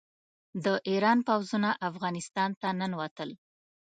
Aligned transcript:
د 0.65 0.67
ایران 0.89 1.17
پوځونه 1.27 1.69
افغانستان 1.89 2.49
ته 2.61 2.69
ننوتل. 2.79 3.29